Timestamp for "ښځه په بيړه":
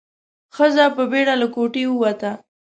0.55-1.35